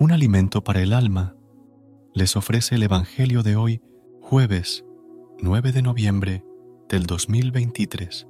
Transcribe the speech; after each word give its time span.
Un 0.00 0.12
alimento 0.12 0.64
para 0.64 0.80
el 0.80 0.94
alma, 0.94 1.36
les 2.14 2.34
ofrece 2.34 2.76
el 2.76 2.82
Evangelio 2.82 3.42
de 3.42 3.56
hoy, 3.56 3.82
jueves 4.22 4.82
9 5.40 5.72
de 5.72 5.82
noviembre 5.82 6.42
del 6.88 7.04
2023. 7.04 8.26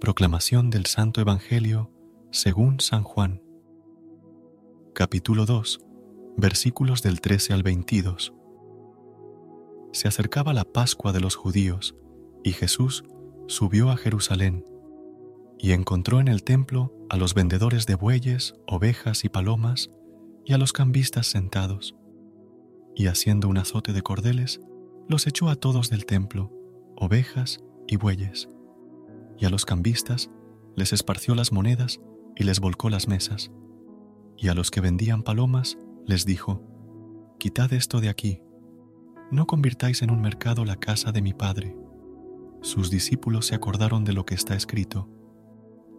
Proclamación 0.00 0.70
del 0.70 0.86
Santo 0.86 1.20
Evangelio 1.20 1.92
según 2.32 2.80
San 2.80 3.04
Juan. 3.04 3.40
Capítulo 4.92 5.46
2, 5.46 5.78
versículos 6.36 7.00
del 7.00 7.20
13 7.20 7.52
al 7.52 7.62
22. 7.62 8.34
Se 9.92 10.08
acercaba 10.08 10.52
la 10.52 10.64
Pascua 10.64 11.12
de 11.12 11.20
los 11.20 11.36
judíos 11.36 11.94
y 12.42 12.50
Jesús 12.50 13.04
subió 13.46 13.90
a 13.90 13.96
Jerusalén 13.96 14.64
y 15.58 15.72
encontró 15.72 16.20
en 16.20 16.28
el 16.28 16.42
templo 16.42 16.92
a 17.08 17.16
los 17.16 17.34
vendedores 17.34 17.86
de 17.86 17.94
bueyes, 17.94 18.54
ovejas 18.66 19.24
y 19.24 19.28
palomas, 19.28 19.90
y 20.44 20.52
a 20.52 20.58
los 20.58 20.72
cambistas 20.72 21.26
sentados. 21.26 21.94
Y 22.94 23.06
haciendo 23.06 23.48
un 23.48 23.58
azote 23.58 23.92
de 23.92 24.02
cordeles, 24.02 24.60
los 25.08 25.26
echó 25.26 25.48
a 25.48 25.56
todos 25.56 25.90
del 25.90 26.06
templo, 26.06 26.52
ovejas 26.96 27.60
y 27.86 27.96
bueyes. 27.96 28.48
Y 29.38 29.46
a 29.46 29.50
los 29.50 29.64
cambistas 29.64 30.30
les 30.76 30.92
esparció 30.92 31.34
las 31.34 31.52
monedas 31.52 32.00
y 32.36 32.44
les 32.44 32.60
volcó 32.60 32.90
las 32.90 33.08
mesas. 33.08 33.50
Y 34.36 34.48
a 34.48 34.54
los 34.54 34.70
que 34.70 34.80
vendían 34.80 35.22
palomas 35.22 35.78
les 36.06 36.24
dijo, 36.26 36.62
Quitad 37.38 37.72
esto 37.72 38.00
de 38.00 38.08
aquí, 38.08 38.40
no 39.30 39.46
convirtáis 39.46 40.02
en 40.02 40.10
un 40.10 40.20
mercado 40.20 40.64
la 40.64 40.76
casa 40.76 41.12
de 41.12 41.22
mi 41.22 41.32
Padre. 41.32 41.76
Sus 42.62 42.90
discípulos 42.90 43.46
se 43.46 43.54
acordaron 43.54 44.04
de 44.04 44.12
lo 44.12 44.24
que 44.24 44.34
está 44.34 44.54
escrito, 44.54 45.08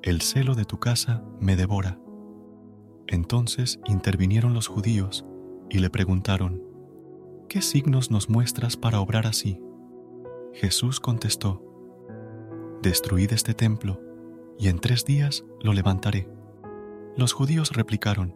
el 0.06 0.22
celo 0.22 0.54
de 0.54 0.66
tu 0.66 0.80
casa 0.80 1.24
me 1.40 1.56
devora. 1.56 2.00
Entonces 3.08 3.80
intervinieron 3.88 4.54
los 4.54 4.68
judíos 4.68 5.26
y 5.68 5.80
le 5.80 5.90
preguntaron, 5.90 6.62
¿qué 7.50 7.64
signos 7.64 8.12
nos 8.12 8.30
muestras 8.30 8.78
para 8.78 9.00
obrar 9.00 9.26
así? 9.26 9.60
Jesús 10.54 11.00
contestó, 11.00 11.64
Destruid 12.84 13.34
este 13.34 13.56
templo, 13.56 14.00
y 14.60 14.68
en 14.68 14.78
tres 14.78 15.06
días 15.06 15.44
lo 15.60 15.74
levantaré. 15.74 16.30
Los 17.18 17.34
judíos 17.34 17.72
replicaron, 17.72 18.36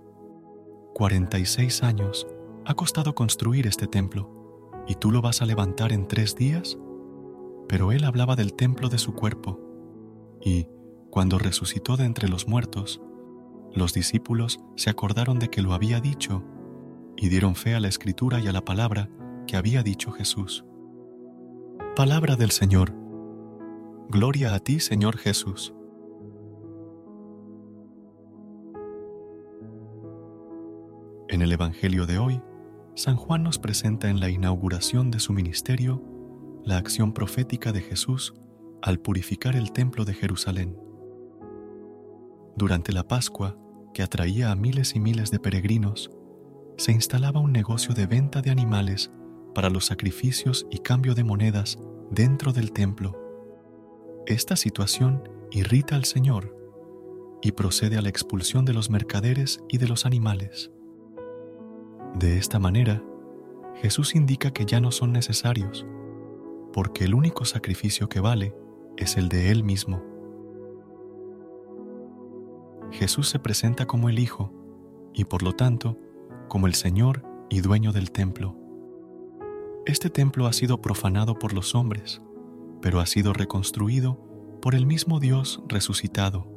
Cuarenta 0.96 1.38
y 1.38 1.46
seis 1.46 1.84
años 1.84 2.26
ha 2.66 2.74
costado 2.74 3.14
construir 3.14 3.68
este 3.68 3.86
templo, 3.86 4.74
¿y 4.88 4.96
tú 4.96 5.12
lo 5.12 5.22
vas 5.22 5.44
a 5.44 5.46
levantar 5.46 5.94
en 5.94 6.08
tres 6.08 6.36
días? 6.36 6.80
Pero 7.68 7.92
él 7.92 8.06
hablaba 8.06 8.36
del 8.36 8.56
templo 8.56 8.90
de 8.90 8.98
su 8.98 9.14
cuerpo, 9.14 9.60
y, 10.42 10.68
cuando 11.10 11.40
resucitó 11.40 11.98
de 11.98 12.06
entre 12.06 12.28
los 12.30 12.48
muertos, 12.48 13.02
los 13.74 13.94
discípulos 13.94 14.60
se 14.76 14.90
acordaron 14.90 15.40
de 15.40 15.50
que 15.50 15.62
lo 15.62 15.74
había 15.74 16.00
dicho 16.00 16.44
y 17.18 17.30
dieron 17.30 17.56
fe 17.56 17.76
a 17.76 17.80
la 17.80 17.88
escritura 17.88 18.40
y 18.40 18.48
a 18.48 18.52
la 18.52 18.64
palabra 18.64 19.10
que 19.48 19.58
había 19.58 19.84
dicho 19.84 20.12
Jesús. 20.12 20.66
Palabra 21.96 22.36
del 22.36 22.52
Señor. 22.52 22.94
Gloria 24.10 24.54
a 24.54 24.60
ti, 24.60 24.80
Señor 24.80 25.18
Jesús. 25.18 25.74
En 31.28 31.42
el 31.42 31.52
Evangelio 31.52 32.06
de 32.06 32.18
hoy, 32.18 32.42
San 32.96 33.16
Juan 33.16 33.44
nos 33.44 33.60
presenta 33.60 34.10
en 34.10 34.20
la 34.20 34.30
inauguración 34.30 35.12
de 35.12 35.20
su 35.20 35.34
ministerio 35.34 36.04
la 36.64 36.78
acción 36.78 37.14
profética 37.14 37.72
de 37.72 37.82
Jesús 37.82 38.34
al 38.82 39.00
purificar 39.00 39.56
el 39.56 39.72
templo 39.72 40.06
de 40.06 40.14
Jerusalén. 40.14 40.89
Durante 42.60 42.92
la 42.92 43.08
Pascua, 43.08 43.56
que 43.94 44.04
atraía 44.04 44.52
a 44.52 44.56
miles 44.56 44.94
y 44.94 45.00
miles 45.00 45.32
de 45.32 45.40
peregrinos, 45.40 46.12
se 46.76 46.92
instalaba 46.92 47.40
un 47.40 47.54
negocio 47.54 47.94
de 47.94 48.06
venta 48.06 48.42
de 48.42 48.52
animales 48.52 49.14
para 49.56 49.70
los 49.70 49.86
sacrificios 49.86 50.68
y 50.70 50.80
cambio 50.80 51.16
de 51.16 51.24
monedas 51.24 51.80
dentro 52.12 52.52
del 52.52 52.74
templo. 52.74 53.18
Esta 54.28 54.58
situación 54.58 55.24
irrita 55.52 55.96
al 55.96 56.04
Señor 56.04 56.54
y 57.42 57.54
procede 57.54 57.98
a 57.98 58.02
la 58.02 58.10
expulsión 58.10 58.66
de 58.66 58.74
los 58.74 58.90
mercaderes 58.90 59.64
y 59.70 59.78
de 59.78 59.88
los 59.88 60.06
animales. 60.06 60.70
De 62.14 62.38
esta 62.38 62.60
manera, 62.60 63.02
Jesús 63.76 64.16
indica 64.16 64.52
que 64.52 64.66
ya 64.66 64.82
no 64.82 64.92
son 64.92 65.14
necesarios, 65.14 65.88
porque 66.74 67.06
el 67.06 67.14
único 67.14 67.46
sacrificio 67.46 68.10
que 68.10 68.20
vale 68.20 68.54
es 68.98 69.16
el 69.16 69.30
de 69.30 69.50
Él 69.50 69.64
mismo. 69.64 70.19
Jesús 72.92 73.30
se 73.30 73.40
presenta 73.40 73.86
como 73.86 74.10
el 74.10 74.20
Hijo 74.20 74.54
y 75.14 75.26
por 75.26 75.44
lo 75.44 75.54
tanto 75.54 75.98
como 76.48 76.68
el 76.68 76.74
Señor 76.74 77.24
y 77.50 77.62
dueño 77.62 77.92
del 77.92 78.12
templo. 78.12 78.56
Este 79.86 80.10
templo 80.10 80.48
ha 80.48 80.54
sido 80.54 80.82
profanado 80.82 81.38
por 81.38 81.54
los 81.54 81.76
hombres, 81.76 82.22
pero 82.82 83.00
ha 83.00 83.06
sido 83.06 83.34
reconstruido 83.34 84.20
por 84.62 84.76
el 84.76 84.86
mismo 84.86 85.20
Dios 85.20 85.64
resucitado, 85.68 86.48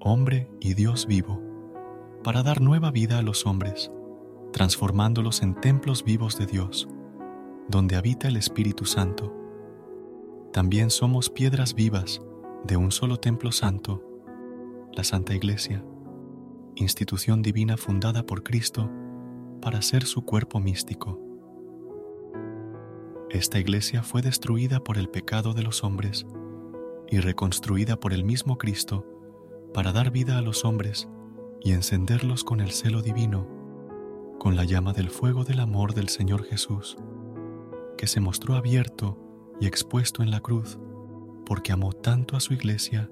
hombre 0.00 0.48
y 0.60 0.74
Dios 0.74 1.06
vivo, 1.06 1.40
para 2.22 2.42
dar 2.42 2.60
nueva 2.60 2.90
vida 2.90 3.18
a 3.18 3.22
los 3.22 3.46
hombres, 3.46 3.90
transformándolos 4.52 5.42
en 5.42 5.54
templos 5.54 6.04
vivos 6.04 6.38
de 6.38 6.46
Dios, 6.46 6.88
donde 7.68 7.96
habita 7.96 8.28
el 8.28 8.36
Espíritu 8.36 8.84
Santo. 8.84 9.34
También 10.52 10.90
somos 10.90 11.30
piedras 11.30 11.74
vivas 11.74 12.20
de 12.64 12.76
un 12.76 12.92
solo 12.92 13.18
templo 13.18 13.50
santo 13.52 14.11
la 14.94 15.04
Santa 15.04 15.34
Iglesia, 15.34 15.82
institución 16.76 17.40
divina 17.40 17.78
fundada 17.78 18.26
por 18.26 18.42
Cristo 18.42 18.90
para 19.62 19.80
ser 19.80 20.04
su 20.04 20.26
cuerpo 20.26 20.60
místico. 20.60 21.18
Esta 23.30 23.58
iglesia 23.58 24.02
fue 24.02 24.20
destruida 24.20 24.84
por 24.84 24.98
el 24.98 25.08
pecado 25.08 25.54
de 25.54 25.62
los 25.62 25.82
hombres 25.82 26.26
y 27.08 27.20
reconstruida 27.20 27.98
por 27.98 28.12
el 28.12 28.24
mismo 28.24 28.58
Cristo 28.58 29.06
para 29.72 29.92
dar 29.92 30.10
vida 30.10 30.36
a 30.36 30.42
los 30.42 30.66
hombres 30.66 31.08
y 31.62 31.72
encenderlos 31.72 32.44
con 32.44 32.60
el 32.60 32.72
celo 32.72 33.00
divino, 33.00 33.48
con 34.38 34.56
la 34.56 34.64
llama 34.64 34.92
del 34.92 35.08
fuego 35.08 35.44
del 35.44 35.60
amor 35.60 35.94
del 35.94 36.10
Señor 36.10 36.44
Jesús, 36.44 36.98
que 37.96 38.06
se 38.06 38.20
mostró 38.20 38.56
abierto 38.56 39.18
y 39.58 39.66
expuesto 39.66 40.22
en 40.22 40.30
la 40.30 40.40
cruz 40.40 40.78
porque 41.46 41.72
amó 41.72 41.92
tanto 41.92 42.36
a 42.36 42.40
su 42.40 42.52
iglesia 42.52 43.10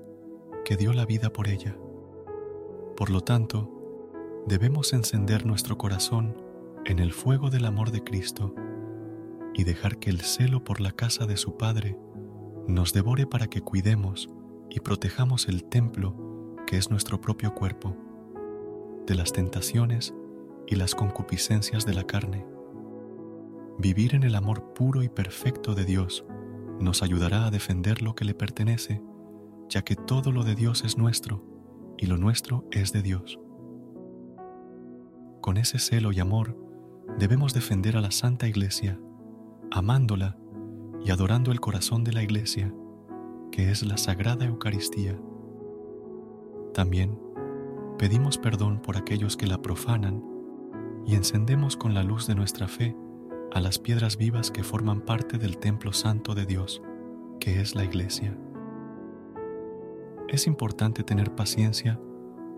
que 0.65 0.77
dio 0.77 0.93
la 0.93 1.07
vida 1.07 1.33
por 1.33 1.49
ella. 1.49 1.77
Por 2.97 3.11
lo 3.11 3.23
tanto, 3.23 3.71
debemos 4.47 4.93
encender 4.93 5.47
nuestro 5.47 5.79
corazón 5.79 6.37
en 6.85 6.99
el 6.99 7.13
fuego 7.13 7.51
del 7.51 7.67
amor 7.67 7.91
de 7.91 8.03
Cristo 8.03 8.55
y 9.55 9.65
dejar 9.65 9.99
que 9.99 10.11
el 10.11 10.21
celo 10.21 10.65
por 10.65 10.81
la 10.81 10.93
casa 10.93 11.27
de 11.27 11.37
su 11.37 11.57
Padre 11.57 11.97
nos 12.67 12.93
devore 12.93 13.27
para 13.27 13.49
que 13.49 13.61
cuidemos 13.61 14.29
y 14.69 14.81
protejamos 14.81 15.49
el 15.49 15.65
templo 15.65 16.55
que 16.67 16.77
es 16.77 16.91
nuestro 16.91 17.21
propio 17.21 17.55
cuerpo 17.55 17.97
de 19.07 19.15
las 19.15 19.33
tentaciones 19.33 20.15
y 20.67 20.77
las 20.77 20.95
concupiscencias 20.95 21.85
de 21.85 21.95
la 21.95 22.05
carne. 22.05 22.47
Vivir 23.79 24.15
en 24.15 24.23
el 24.23 24.37
amor 24.37 24.73
puro 24.73 25.03
y 25.03 25.09
perfecto 25.09 25.75
de 25.75 25.85
Dios 25.85 26.25
nos 26.79 27.03
ayudará 27.03 27.47
a 27.47 27.51
defender 27.51 28.03
lo 28.03 28.15
que 28.15 28.25
le 28.25 28.35
pertenece, 28.35 29.03
ya 29.71 29.83
que 29.83 29.95
todo 29.95 30.33
lo 30.33 30.43
de 30.43 30.55
Dios 30.55 30.85
es 30.85 30.99
nuestro 30.99 31.43
y 31.97 32.07
lo 32.07 32.19
nuestro 32.19 32.67
es 32.73 32.93
de 32.93 33.03
Dios. 33.03 33.39
Con 35.41 35.57
ese 35.57 35.79
celo 35.79 36.13
y 36.13 36.21
amor 36.21 36.57
debemos 37.19 37.55
defender 37.55 37.97
a 37.97 38.01
la 38.01 38.11
Santa 38.11 38.49
Iglesia, 38.49 39.01
amándola 39.71 40.37
y 41.05 41.13
adorando 41.13 41.53
el 41.53 41.61
corazón 41.61 42.05
de 42.05 42.13
la 42.13 42.23
Iglesia, 42.23 42.75
que 43.53 43.71
es 43.71 43.83
la 43.87 43.97
Sagrada 43.97 44.45
Eucaristía. 44.45 45.19
También 46.75 47.19
pedimos 47.97 48.39
perdón 48.39 48.83
por 48.83 48.97
aquellos 48.97 49.37
que 49.37 49.47
la 49.47 49.63
profanan 49.63 50.23
y 51.07 51.15
encendemos 51.15 51.77
con 51.77 51.95
la 51.95 52.03
luz 52.03 52.27
de 52.27 52.35
nuestra 52.35 52.69
fe 52.69 52.97
a 53.53 53.61
las 53.61 53.79
piedras 53.79 54.17
vivas 54.17 54.51
que 54.51 54.65
forman 54.65 55.01
parte 55.01 55.39
del 55.39 55.59
templo 55.59 55.93
santo 55.93 56.35
de 56.35 56.47
Dios, 56.47 56.83
que 57.41 57.61
es 57.61 57.75
la 57.75 57.85
iglesia. 57.85 58.37
Es 60.31 60.47
importante 60.47 61.05
tener 61.05 61.35
paciencia 61.35 62.01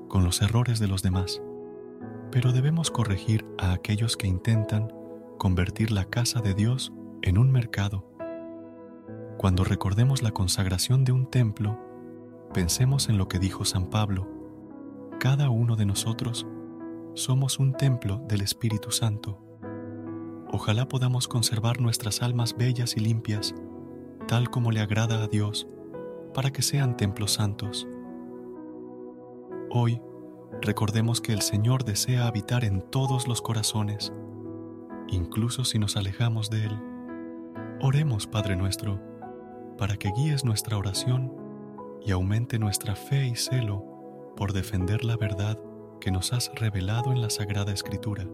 con 0.09 0.23
los 0.23 0.41
errores 0.43 0.79
de 0.79 0.87
los 0.87 1.03
demás, 1.03 1.43
pero 2.31 2.53
debemos 2.53 2.93
corregir 2.93 3.45
a 3.59 3.73
aquellos 3.73 4.17
que 4.17 4.29
intentan 4.29 4.93
convertir 5.39 5.91
la 5.91 6.05
casa 6.05 6.41
de 6.41 6.55
Dios 6.55 6.93
en 7.23 7.39
un 7.39 7.51
mercado. 7.51 8.09
Cuando 9.39 9.65
recordemos 9.65 10.23
la 10.23 10.31
consagración 10.31 11.05
de 11.05 11.11
un 11.11 11.29
templo, 11.29 11.81
pensemos 12.55 13.09
en 13.09 13.19
lo 13.19 13.27
que 13.27 13.41
dijo 13.41 13.65
San 13.65 13.91
Pablo. 13.91 14.29
Cada 15.19 15.51
uno 15.51 15.75
de 15.75 15.87
nosotros 15.87 16.47
somos 17.15 17.59
un 17.59 17.73
templo 17.73 18.23
del 18.29 18.43
Espíritu 18.43 18.93
Santo 18.93 19.43
Ojalá 20.55 20.87
podamos 20.87 21.29
conservar 21.29 21.81
nuestras 21.81 22.21
almas 22.21 22.55
bellas 22.55 22.99
y 22.99 23.01
limpias, 23.01 23.55
tal 24.29 24.51
como 24.51 24.71
le 24.71 24.81
agrada 24.81 25.23
a 25.23 25.27
Dios, 25.27 25.67
para 26.32 26.52
que 26.52 26.62
sean 26.62 26.96
templos 26.96 27.32
santos. 27.32 27.87
Hoy, 29.70 30.00
recordemos 30.61 31.20
que 31.20 31.32
el 31.32 31.43
Señor 31.43 31.84
desea 31.84 32.26
habitar 32.26 32.64
en 32.64 32.82
todos 32.82 33.29
los 33.29 33.43
corazones, 33.43 34.12
incluso 35.08 35.64
si 35.64 35.79
nos 35.79 35.96
alejamos 35.96 36.50
de 36.50 36.67
Él. 36.67 36.79
Oremos, 37.81 38.26
Padre 38.26 38.56
nuestro, 38.56 39.00
para 39.79 39.96
que 39.96 40.12
guíes 40.17 40.44
nuestra 40.44 40.76
oración 40.76 41.32
y 42.05 42.12
aumente 42.12 42.58
nuestra 42.58 42.94
fe 42.94 43.26
y 43.26 43.37
celo 43.37 44.32
por 44.37 44.52
defender 44.52 45.05
la 45.05 45.17
verdad 45.17 45.58
que 46.00 46.11
nos 46.11 46.32
has 46.32 46.52
revelado 46.55 47.12
en 47.12 47.20
la 47.20 47.31
Sagrada 47.31 47.73
Escritura. 47.73 48.26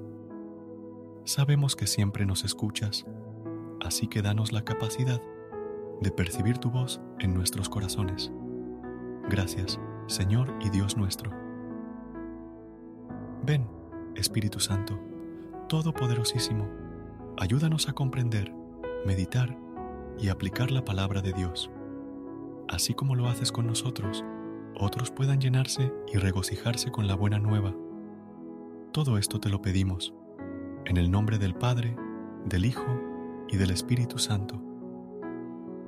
Sabemos 1.24 1.76
que 1.76 1.86
siempre 1.86 2.24
nos 2.24 2.44
escuchas, 2.44 3.06
así 3.80 4.06
que 4.06 4.22
danos 4.22 4.52
la 4.52 4.64
capacidad 4.64 5.20
de 6.00 6.10
percibir 6.10 6.58
tu 6.58 6.70
voz 6.70 7.00
en 7.18 7.34
nuestros 7.34 7.68
corazones. 7.68 8.32
Gracias, 9.28 9.78
Señor 10.06 10.54
y 10.60 10.70
Dios 10.70 10.96
nuestro. 10.96 11.30
Ven, 13.44 13.66
Espíritu 14.14 14.60
Santo, 14.60 14.98
Todopoderosísimo, 15.68 16.68
ayúdanos 17.36 17.88
a 17.88 17.92
comprender, 17.92 18.54
meditar 19.04 19.56
y 20.18 20.28
aplicar 20.28 20.70
la 20.70 20.84
palabra 20.84 21.20
de 21.20 21.32
Dios. 21.32 21.70
Así 22.68 22.94
como 22.94 23.14
lo 23.14 23.28
haces 23.28 23.52
con 23.52 23.66
nosotros, 23.66 24.24
otros 24.74 25.10
puedan 25.10 25.40
llenarse 25.40 25.92
y 26.12 26.18
regocijarse 26.18 26.90
con 26.90 27.06
la 27.06 27.14
buena 27.14 27.38
nueva. 27.38 27.74
Todo 28.92 29.18
esto 29.18 29.40
te 29.40 29.48
lo 29.48 29.60
pedimos 29.60 30.14
en 30.84 30.96
el 30.96 31.10
nombre 31.10 31.38
del 31.38 31.54
Padre, 31.54 31.96
del 32.46 32.64
Hijo 32.64 32.86
y 33.48 33.56
del 33.56 33.70
Espíritu 33.70 34.18
Santo. 34.18 34.67